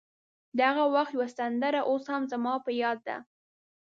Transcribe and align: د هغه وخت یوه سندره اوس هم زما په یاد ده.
د 0.57 0.59
هغه 0.69 0.83
وخت 0.95 1.11
یوه 1.15 1.27
سندره 1.37 1.79
اوس 1.89 2.03
هم 2.11 2.23
زما 2.31 2.53
په 2.65 2.71
یاد 2.81 2.99
ده. 3.07 3.17